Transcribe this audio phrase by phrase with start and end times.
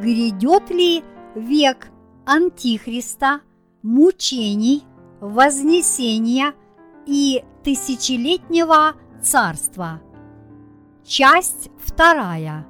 [0.00, 1.02] грядет ли
[1.34, 1.88] век
[2.26, 3.40] Антихриста,
[3.82, 4.84] мучений,
[5.20, 6.54] вознесения
[7.06, 10.00] и тысячелетнего царства.
[11.04, 12.66] Часть вторая.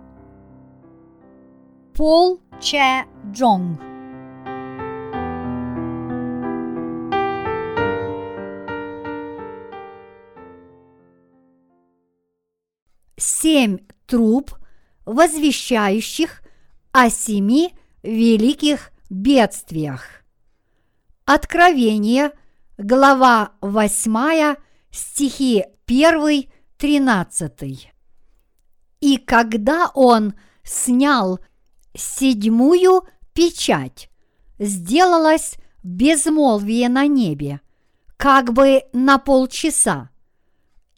[1.94, 3.80] Пол Че Джонг
[13.16, 14.52] Семь труб,
[15.04, 16.42] возвещающих
[16.92, 20.24] о семи великих бедствиях.
[21.24, 22.32] Откровение,
[22.78, 24.56] глава 8,
[24.90, 26.44] стихи 1,
[26.78, 27.92] 13.
[29.00, 31.40] И когда он снял
[31.94, 34.10] седьмую печать,
[34.58, 37.60] сделалось безмолвие на небе,
[38.16, 40.10] как бы на полчаса.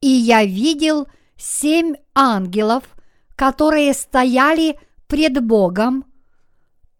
[0.01, 2.85] И я видел семь ангелов,
[3.37, 4.79] которые стояли
[5.11, 6.05] пред Богом,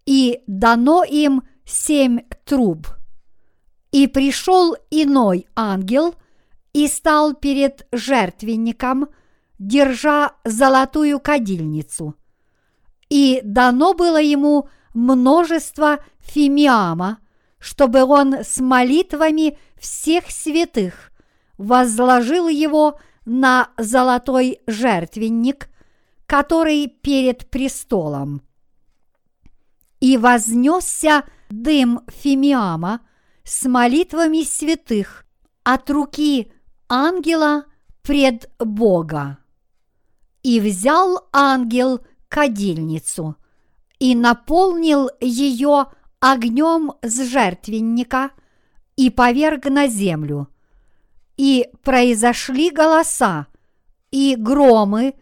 [0.05, 2.89] и дано им семь труб.
[3.93, 6.15] И пришел иной ангел
[6.73, 9.09] и стал перед жертвенником,
[9.59, 12.17] держа золотую кадильницу.
[13.09, 17.19] И дано было ему множество фимиама,
[17.59, 21.13] чтобы он с молитвами всех святых
[21.59, 25.70] возложил его на золотой жертвенник,
[26.31, 28.41] который перед престолом.
[29.99, 33.01] И вознесся дым фимиама
[33.43, 35.27] с молитвами святых
[35.65, 36.53] от руки
[36.89, 37.65] ангела
[38.03, 39.39] пред Бога.
[40.45, 43.35] И взял ангел кадильницу
[43.99, 45.87] и наполнил ее
[46.21, 48.31] огнем с жертвенника
[48.95, 50.47] и поверг на землю.
[51.37, 53.49] И произошли голоса,
[54.13, 55.15] и громы,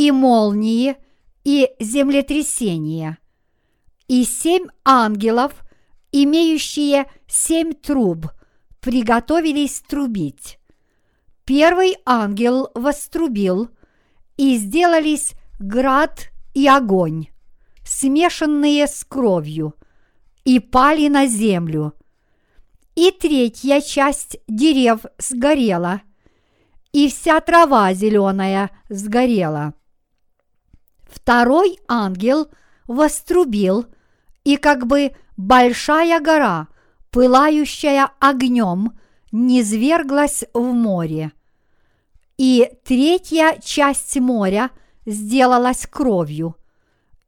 [0.00, 0.96] и молнии,
[1.44, 3.18] и землетрясения.
[4.08, 5.52] И семь ангелов,
[6.10, 8.28] имеющие семь труб,
[8.80, 10.58] приготовились трубить.
[11.44, 13.68] Первый ангел вострубил,
[14.38, 17.26] и сделались град и огонь,
[17.84, 19.74] смешанные с кровью,
[20.44, 21.92] и пали на землю.
[22.94, 26.00] И третья часть дерев сгорела,
[26.90, 29.74] и вся трава зеленая сгорела.
[31.10, 32.48] Второй ангел
[32.86, 33.86] вострубил,
[34.44, 36.68] и как бы большая гора,
[37.10, 38.98] пылающая огнем,
[39.32, 41.32] низверглась в море.
[42.38, 44.70] И третья часть моря
[45.04, 46.56] сделалась кровью,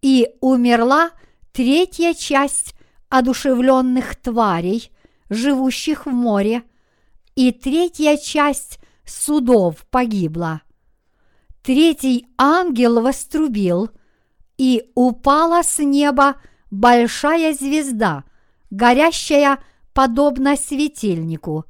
[0.00, 1.10] и умерла
[1.52, 2.74] третья часть
[3.08, 4.90] одушевленных тварей,
[5.28, 6.62] живущих в море,
[7.34, 10.62] и третья часть судов погибла
[11.62, 13.90] третий ангел вострубил,
[14.58, 16.36] и упала с неба
[16.70, 18.24] большая звезда,
[18.70, 19.58] горящая
[19.92, 21.64] подобно светильнику,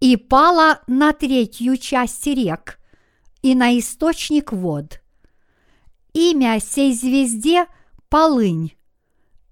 [0.00, 2.78] и пала на третью часть рек
[3.42, 5.00] и на источник вод.
[6.12, 7.66] Имя сей звезде–
[8.08, 8.72] полынь,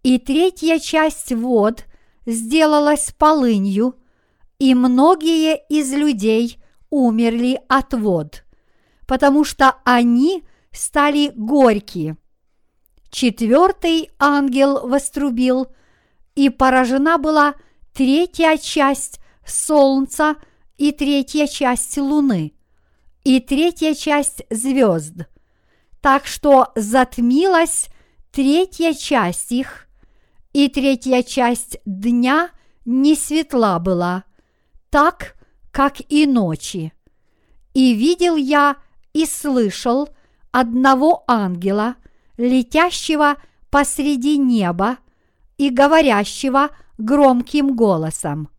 [0.02, 1.84] и третья часть вод
[2.26, 3.96] сделалась полынью,
[4.58, 6.58] и многие из людей
[6.90, 8.43] умерли от вод
[9.06, 12.16] потому что они стали горькие.
[13.10, 15.68] Четвертый ангел вострубил,
[16.34, 17.54] и поражена была
[17.92, 20.36] третья часть солнца
[20.76, 22.54] и третья часть луны,
[23.22, 25.26] и третья часть звезд,
[26.00, 27.88] так что затмилась
[28.32, 29.86] третья часть их,
[30.52, 32.50] и третья часть дня
[32.84, 34.24] не светла была,
[34.90, 35.36] так,
[35.70, 36.92] как и ночи.
[37.74, 38.76] И видел я
[39.14, 40.10] и слышал
[40.52, 41.96] одного ангела,
[42.36, 43.36] летящего
[43.70, 44.98] посреди неба
[45.56, 48.50] и говорящего громким голосом.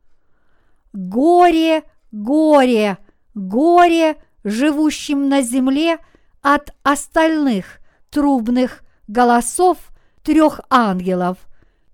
[0.94, 2.98] Горе, горе,
[3.36, 6.00] горе живущим на земле
[6.42, 7.80] от остальных
[8.10, 9.78] трубных голосов
[10.24, 11.38] трех ангелов,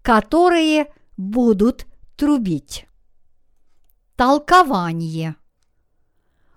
[0.02, 0.88] которые
[1.18, 2.88] будут трубить.
[4.16, 5.36] Толкование.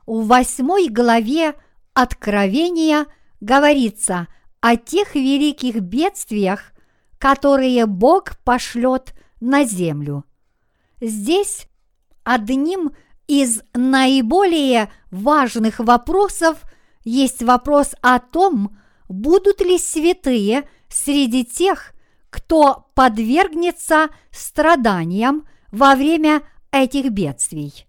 [0.07, 1.55] В восьмой главе
[1.95, 3.07] Откровения
[3.41, 4.27] говорится
[4.61, 6.73] о тех великих бедствиях,
[7.19, 10.25] которые Бог пошлет на землю.
[11.01, 11.69] Здесь
[12.25, 12.93] одним
[13.29, 16.63] из наиболее важных вопросов
[17.05, 18.77] есть вопрос о том,
[19.09, 21.93] будут ли святые среди тех,
[22.29, 26.43] кто подвергнется страданиям во время
[26.73, 27.87] этих бедствий.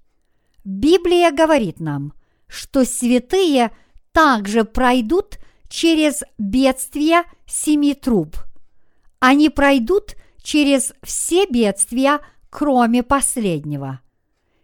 [0.63, 2.13] Библия говорит нам,
[2.47, 3.71] что святые–
[4.15, 8.37] также пройдут через бедствие семи труб.
[9.19, 12.19] они пройдут через все бедствия,
[12.49, 13.99] кроме последнего.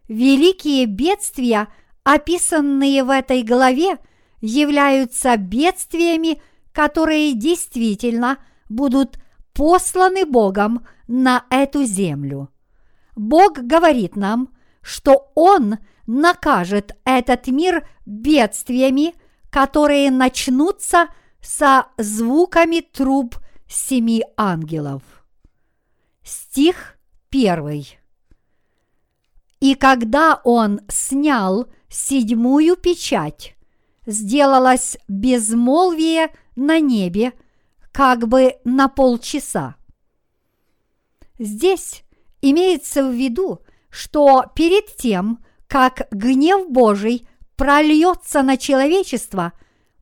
[0.08, 1.68] Великие бедствия,
[2.04, 3.98] описанные в этой главе,
[4.40, 8.38] являются бедствиями, которые действительно
[8.70, 9.18] будут
[9.54, 12.50] посланы Богом на эту землю.
[13.18, 14.50] Бог говорит нам,
[14.82, 15.78] что Он
[16.08, 19.14] накажет этот мир бедствиями,
[19.52, 21.10] которые начнутся
[21.42, 23.36] со звуками труб
[23.68, 25.04] семи ангелов.
[26.24, 26.98] Стих
[27.30, 28.00] первый.
[29.60, 33.56] И когда он снял седьмую печать,
[34.06, 37.34] сделалось безмолвие на небе
[37.92, 39.76] как бы на полчаса.
[41.38, 42.04] Здесь
[42.42, 43.60] имеется в виду,
[43.90, 47.28] что перед тем, как гнев Божий
[47.62, 49.54] прольется на человечество,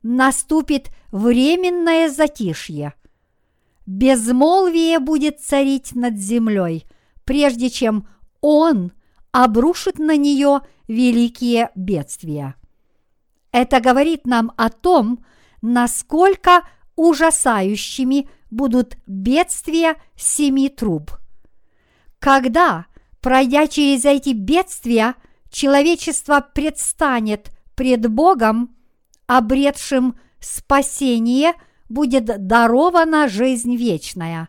[0.02, 2.94] наступит временное затишье.
[3.84, 6.86] Безмолвие будет царить над землей,
[7.26, 8.08] прежде чем
[8.40, 8.92] Он
[9.30, 12.54] обрушит на нее великие бедствия.
[13.52, 15.22] Это говорит нам о том,
[15.60, 16.62] насколько
[16.96, 21.10] ужасающими будут бедствия семи труб.
[22.20, 22.86] Когда,
[23.20, 25.14] пройдя через эти бедствия,
[25.50, 28.76] человечество предстанет пред Богом,
[29.26, 31.52] обретшим спасение,
[31.88, 34.48] будет дарована жизнь вечная,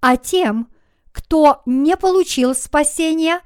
[0.00, 0.68] а тем,
[1.12, 3.40] кто не получил спасения,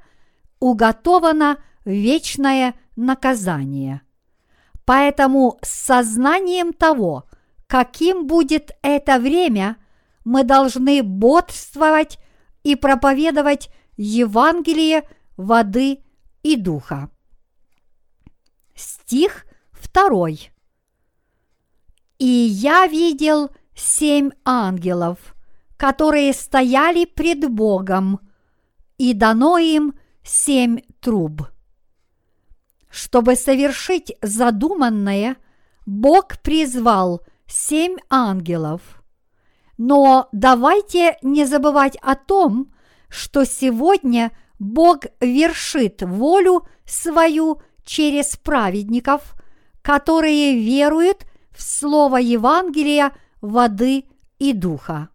[0.59, 4.01] уготовано вечное наказание.
[4.85, 7.25] Поэтому с сознанием того,
[7.67, 9.77] каким будет это время,
[10.23, 12.19] мы должны бодрствовать
[12.63, 16.04] и проповедовать Евангелие воды
[16.45, 17.09] и духа.
[18.75, 20.51] Стих второй.
[22.19, 25.17] И я видел семь ангелов,
[25.75, 28.19] которые стояли пред Богом,
[28.99, 31.47] и дано им семь труб.
[32.91, 35.37] Чтобы совершить задуманное,
[35.87, 39.03] Бог призвал семь ангелов.
[39.79, 42.71] Но давайте не забывать о том,
[43.09, 49.35] что сегодня Бог вершит волю свою через праведников,
[49.81, 54.05] которые веруют в слово Евангелия воды
[54.39, 55.09] и духа.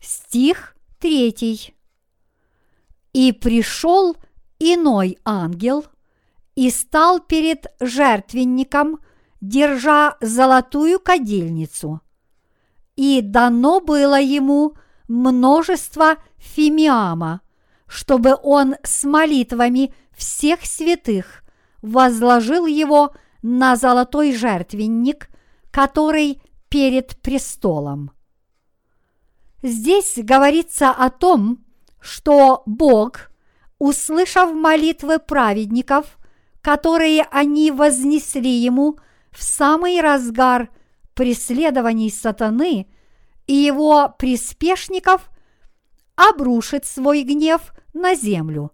[0.00, 1.74] Стих третий.
[3.12, 4.16] И пришел
[4.58, 5.84] иной ангел
[6.54, 8.98] и стал перед жертвенником,
[9.40, 12.00] держа золотую кадильницу.
[12.96, 14.74] И дано было ему
[15.06, 17.40] множество фимиама,
[17.88, 21.42] чтобы он с молитвами всех святых
[21.80, 23.12] возложил его
[23.42, 25.28] на золотой жертвенник,
[25.70, 28.10] который перед престолом.
[29.62, 31.64] Здесь говорится о том,
[32.00, 33.30] что Бог,
[33.78, 36.18] услышав молитвы праведников,
[36.60, 38.98] которые они вознесли Ему
[39.30, 40.68] в самый разгар
[41.14, 42.88] преследований сатаны
[43.46, 45.30] и его приспешников,
[46.14, 48.72] обрушит свой гнев на землю.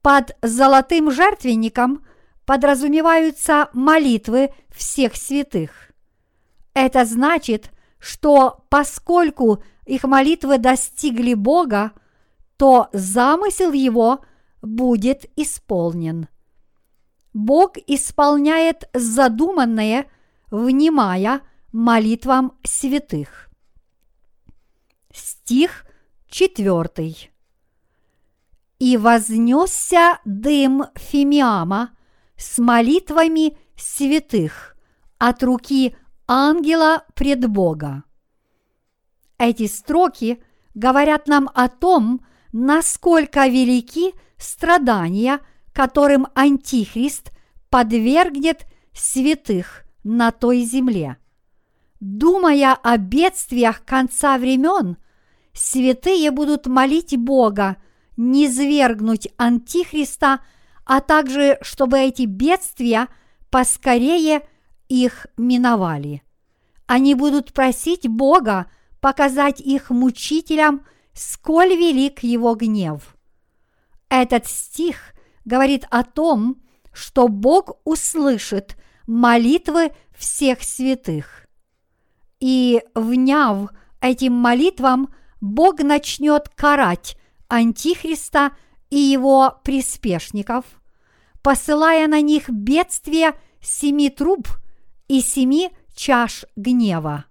[0.00, 2.04] Под золотым жертвенником
[2.44, 5.92] подразумеваются молитвы всех святых.
[6.74, 11.92] Это значит, что поскольку их молитвы достигли Бога,
[12.56, 14.24] то замысел его
[14.60, 16.28] будет исполнен.
[17.32, 20.06] Бог исполняет задуманное,
[20.50, 21.40] внимая
[21.72, 23.48] молитвам святых.
[25.12, 25.86] Стих
[26.28, 27.31] четвертый.
[28.82, 31.90] И вознесся дым Фимиама
[32.36, 34.76] с молитвами святых
[35.18, 35.94] от руки
[36.26, 38.02] ангела пред Бога.
[39.38, 40.42] Эти строки
[40.74, 45.38] говорят нам о том, насколько велики страдания,
[45.72, 47.30] которым Антихрист
[47.70, 51.18] подвергнет святых на той земле.
[52.00, 54.96] Думая о бедствиях конца времен,
[55.52, 57.76] святые будут молить Бога
[58.16, 60.40] не свергнуть Антихриста,
[60.84, 63.08] а также чтобы эти бедствия
[63.50, 64.42] поскорее
[64.88, 66.22] их миновали.
[66.86, 68.66] Они будут просить Бога
[69.00, 73.16] показать их мучителям– сколь велик его гнев.
[74.08, 75.14] Этот стих
[75.44, 78.76] говорит о том, что Бог услышит
[79.06, 81.46] молитвы всех святых.
[82.40, 87.16] И, вняв этим молитвам, Бог начнет карать
[87.52, 88.56] Антихриста
[88.88, 90.64] и его приспешников,
[91.42, 94.48] посылая на них бедствия семи труб
[95.06, 97.26] и семи чаш гнева.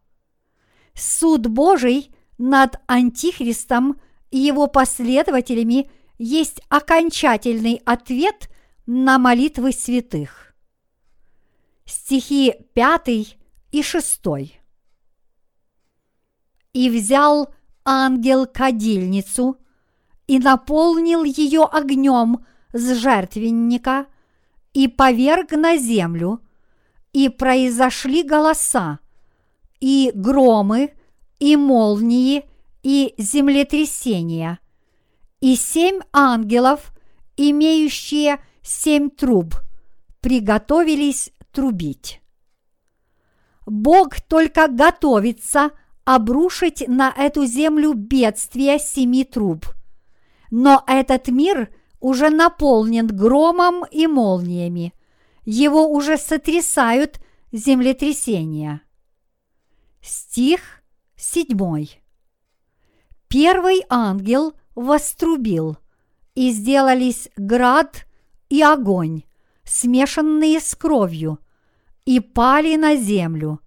[0.93, 3.99] суд Божий над Антихристом
[4.29, 8.47] и его последователями есть окончательный ответ
[8.85, 10.53] на молитвы святых.
[11.85, 13.37] Стихи 5
[13.71, 14.21] и 6.
[16.73, 17.51] «И взял
[17.83, 19.57] ангел кадильницу
[20.31, 24.05] и наполнил ее огнем с жертвенника
[24.71, 26.39] и поверг на землю,
[27.11, 28.99] и произошли голоса,
[29.81, 30.93] и громы,
[31.39, 32.45] и молнии,
[32.81, 34.59] и землетрясения,
[35.41, 36.93] и семь ангелов,
[37.35, 39.55] имеющие семь труб,
[40.21, 42.21] приготовились трубить.
[43.65, 45.71] Бог только готовится
[46.05, 49.65] обрушить на эту землю бедствие семи труб.
[50.51, 54.93] Но этот мир уже наполнен громом и молниями.
[55.45, 57.19] Его уже сотрясают
[57.51, 58.81] землетрясения.
[60.01, 60.83] Стих
[61.15, 62.01] седьмой.
[63.27, 65.77] Первый ангел вострубил,
[66.35, 68.05] и сделались град
[68.49, 69.23] и огонь,
[69.63, 71.39] смешанные с кровью,
[72.05, 73.59] и пали на землю.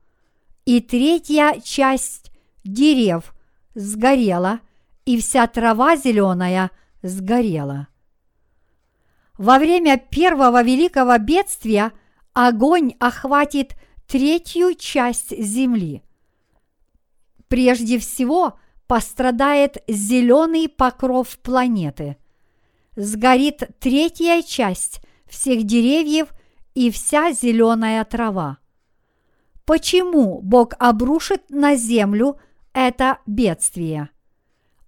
[0.65, 2.31] И третья часть
[2.65, 3.35] дерев
[3.75, 4.61] сгорела,
[5.05, 6.71] и вся трава зеленая
[7.03, 7.89] сгорела.
[9.37, 11.93] Во время первого великого бедствия
[12.33, 13.75] огонь охватит
[14.07, 16.03] третью часть земли.
[17.49, 22.17] Прежде всего пострадает зеленый покров планеты.
[22.97, 26.29] Сгорит третья часть всех деревьев
[26.75, 28.59] и вся зеленая трава.
[29.65, 32.39] Почему Бог обрушит на землю
[32.73, 34.11] это бедствие?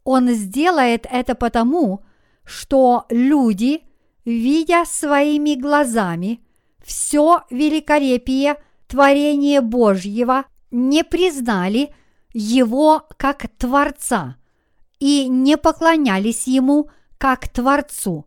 [0.06, 2.04] Он сделает это потому,
[2.44, 3.82] что люди,
[4.24, 6.40] видя своими глазами
[6.84, 11.92] все великолепие творения Божьего, не признали
[12.32, 14.36] Его как Творца
[15.00, 18.26] и не поклонялись Ему как Творцу,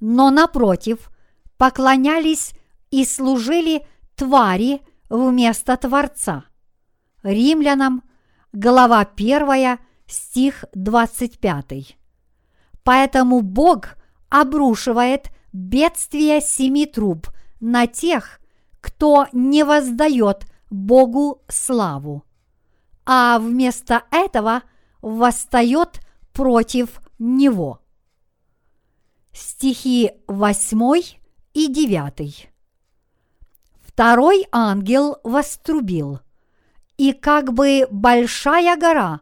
[0.00, 1.10] но напротив,
[1.58, 2.52] поклонялись
[2.90, 4.80] и служили твари
[5.10, 6.44] вместо Творца.
[7.22, 8.02] Римлянам,
[8.54, 9.78] глава 1,
[10.08, 11.96] стих 25.
[12.82, 13.96] Поэтому Бог
[14.28, 17.28] обрушивает бедствие семи труб
[17.60, 18.40] на тех,
[18.80, 22.24] кто не воздает Богу славу,
[23.04, 24.62] а вместо этого
[25.00, 26.00] восстает
[26.32, 27.80] против Него.
[29.32, 31.02] Стихи 8
[31.54, 32.50] и 9.
[33.80, 36.20] Второй ангел вострубил,
[36.96, 39.20] и как бы большая гора,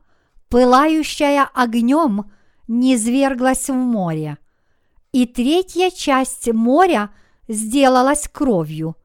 [0.56, 2.32] пылающая огнем,
[2.66, 4.38] низверглась в море,
[5.12, 7.10] и третья часть моря
[7.46, 8.96] сделалась кровью,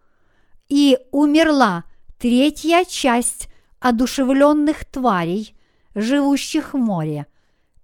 [0.69, 1.83] и умерла
[2.17, 3.49] третья часть
[3.81, 5.53] одушевленных тварей,
[5.93, 7.27] живущих в море,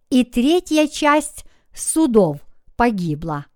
[0.09, 1.43] и третья часть
[1.75, 2.37] судов
[2.77, 3.47] погибла.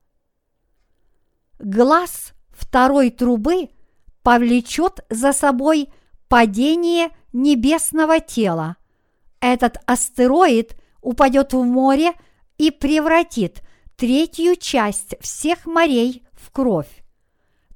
[1.58, 3.70] Глаз второй трубы–
[4.24, 5.88] повлечет за собой
[6.28, 8.76] падение небесного тела.
[9.42, 12.14] Этот астероид упадет в море
[12.58, 13.62] и превратит
[13.98, 17.04] третью часть всех морей в кровь.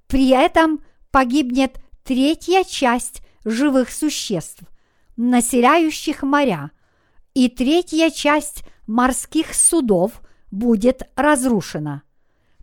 [0.08, 4.62] При этом погибнет третья часть живых существ,
[5.18, 6.72] населяющих моря,
[7.34, 12.04] и третья часть морских судов будет разрушена.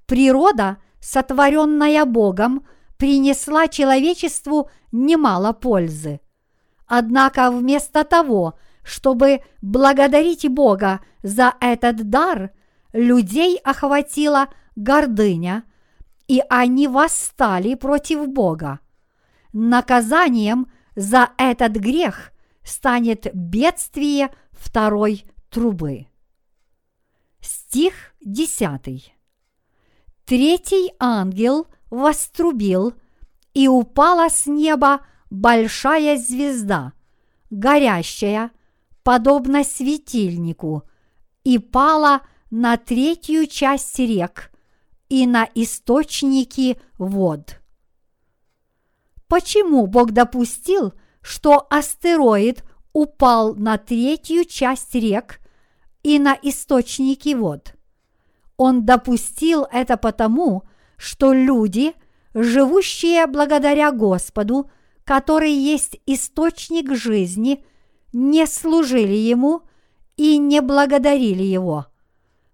[0.07, 2.65] Природа, сотворенная Богом,
[2.97, 6.21] принесла человечеству немало пользы.
[6.87, 8.63] Однако вместо того, чтобы
[9.61, 12.53] благодарить Бога за этот дар,
[12.93, 15.65] людей охватила гордыня,
[16.29, 18.81] и они восстали против Бога.
[19.53, 22.33] Наказанием за этот грех
[22.65, 26.07] станет бедствие второй трубы.
[27.41, 29.15] Стих 10.
[30.25, 32.95] Третий ангел– вострубил,
[33.53, 36.95] и упала с неба большая звезда,
[37.51, 38.51] горящая,
[39.03, 40.85] подобно светильнику,
[41.45, 44.53] и пала на третью часть рек
[45.09, 47.61] и на источники вод.
[49.29, 50.93] Почему Бог допустил,
[51.23, 55.41] что астероид упал на третью часть рек
[56.03, 57.75] и на источники вод?
[58.57, 60.65] Он допустил это потому,
[60.97, 61.95] что люди,
[62.35, 64.71] живущие благодаря Господу,
[65.05, 67.65] который есть источник жизни,
[68.12, 69.62] не служили Ему
[70.16, 71.87] и не благодарили Его,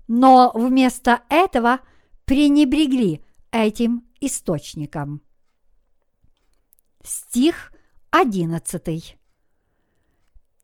[0.07, 1.81] но вместо этого
[2.25, 5.23] пренебрегли этим источником.
[7.03, 7.73] Стих
[8.11, 9.17] 11.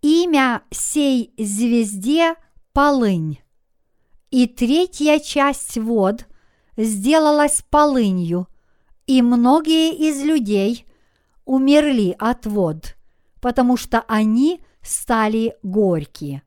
[0.02, 2.34] И имя сей звезде
[2.72, 3.38] полынь.
[4.30, 6.26] И третья часть вод
[6.76, 8.48] сделалась полынью,
[9.06, 10.86] и многие из людей
[11.44, 12.96] умерли от вод,
[13.40, 16.42] потому что они стали горькие.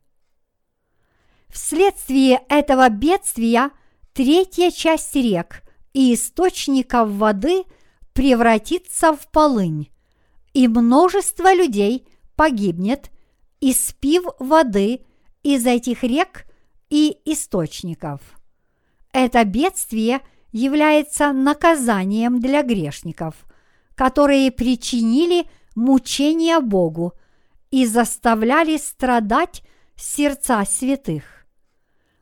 [1.50, 3.72] Вследствие этого бедствия
[4.14, 5.64] третья часть рек
[5.94, 7.64] и источников воды
[8.14, 9.90] превратится в полынь,
[10.54, 13.12] и множество людей погибнет,
[13.60, 15.02] испив воды
[15.44, 16.46] из этих рек
[16.90, 18.22] и источников.
[19.12, 23.36] Это бедствие является наказанием для грешников,
[23.96, 27.14] которые причинили мучения Богу
[27.72, 29.64] и заставляли страдать
[29.96, 31.24] сердца святых.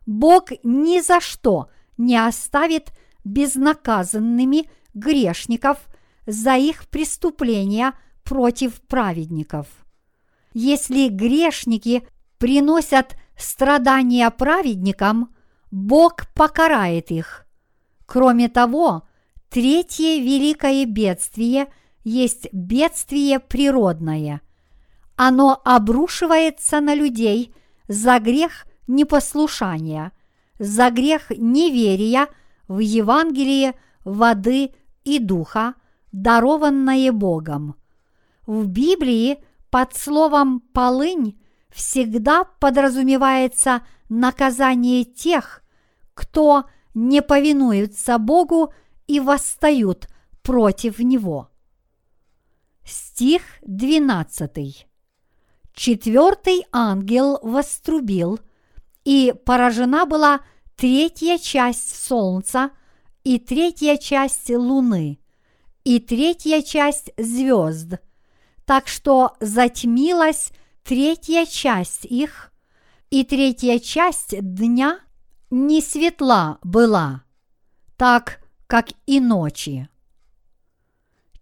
[0.05, 2.91] Бог ни за что не оставит
[3.23, 5.77] безнаказанными грешников
[6.25, 9.67] за их преступления против праведников.
[10.53, 15.35] Если грешники приносят страдания праведникам,
[15.71, 17.45] Бог покарает их.
[18.05, 19.03] Кроме того,
[19.49, 21.67] третье великое бедствие
[22.03, 24.41] есть бедствие природное.
[25.15, 27.53] Оно обрушивается на людей
[27.87, 30.11] за грех непослушания,
[30.59, 32.27] за грех неверия
[32.67, 34.71] в Евангелие воды
[35.03, 35.75] и духа,
[36.11, 37.75] дарованное Богом.
[38.45, 45.63] В Библии под словом «полынь» всегда подразумевается наказание тех,
[46.13, 48.73] кто не повинуются Богу
[49.07, 50.07] и восстают
[50.41, 51.49] против Него.
[52.85, 54.87] Стих 12.
[55.75, 58.39] Четвертый ангел вострубил,
[59.03, 60.41] и поражена была
[60.75, 62.71] третья часть солнца
[63.23, 65.19] и третья часть луны
[65.85, 67.99] и третья часть звезд,
[68.65, 70.49] так что затмилась
[70.83, 72.51] третья часть их,
[73.11, 74.99] и третья часть дня
[75.51, 77.23] не светла была,
[77.97, 79.87] так как и ночи.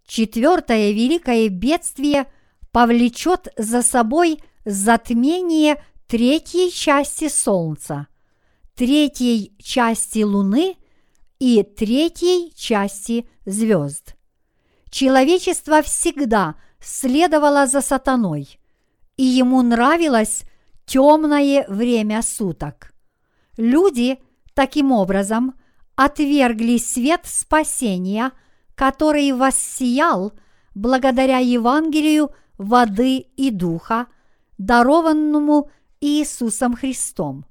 [0.06, 2.30] Четвертое великое бедствие
[2.74, 8.08] повлечет за собой затмение третьей части Солнца,
[8.74, 10.74] третьей части Луны
[11.38, 14.16] и третьей части звезд.
[14.90, 18.58] Человечество всегда следовало за сатаной,
[19.16, 20.42] и ему нравилось
[20.84, 22.92] темное время суток.
[23.56, 24.18] Люди
[24.52, 25.54] таким образом
[25.94, 28.32] отвергли свет спасения,
[28.74, 30.32] который воссиял
[30.74, 34.06] благодаря Евангелию воды и духа,
[34.58, 37.46] дарованному Иисусом Христом.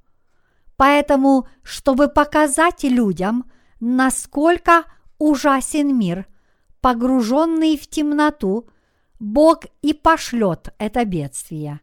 [0.76, 4.86] Поэтому, чтобы показать людям, насколько
[5.18, 6.28] ужасен мир,
[6.82, 8.70] погруженный в темноту,
[9.20, 11.80] Бог и пошлет это бедствие.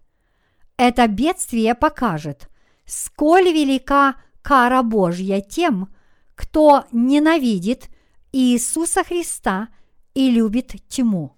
[0.76, 2.48] Это бедствие покажет,
[2.84, 5.88] сколь велика кара Божья тем,
[6.34, 7.88] кто ненавидит
[8.32, 9.68] Иисуса Христа
[10.14, 11.36] и любит тьму.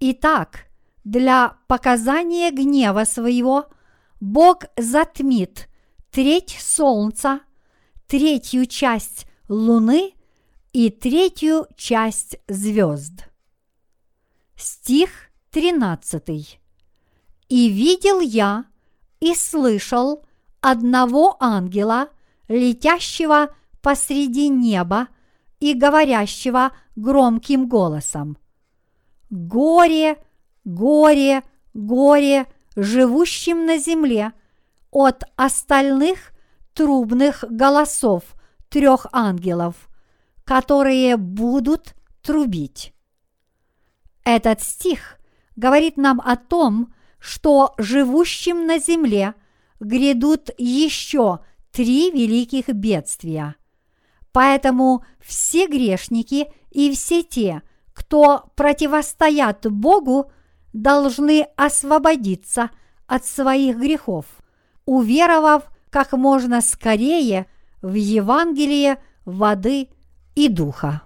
[0.00, 0.69] Итак,
[1.04, 3.66] для показания гнева своего
[4.20, 5.68] Бог затмит
[6.10, 7.40] треть солнца,
[8.06, 10.14] третью часть луны
[10.72, 13.24] и третью часть звезд.
[14.56, 15.10] Стих
[15.50, 16.60] 13.
[17.48, 18.66] «И видел я,
[19.20, 20.24] и слышал
[20.60, 22.08] одного ангела,
[22.48, 25.08] летящего посреди неба
[25.60, 28.36] и говорящего громким голосом.
[29.30, 30.22] Горе,
[30.74, 31.42] горе,
[31.74, 34.32] горе живущим на земле
[34.90, 36.32] от остальных
[36.74, 38.22] трубных голосов
[38.68, 39.88] трех ангелов,
[40.44, 42.94] которые будут трубить.
[44.24, 45.18] Этот стих
[45.56, 49.34] говорит нам о том, что живущим на земле
[49.80, 51.40] грядут еще
[51.72, 53.56] три великих бедствия.
[54.32, 60.30] Поэтому все грешники и все те, кто противостоят Богу,
[60.72, 62.70] должны освободиться
[63.06, 64.26] от своих грехов,
[64.84, 67.46] уверовав как можно скорее
[67.82, 69.88] в Евангелие воды
[70.34, 71.02] и духа.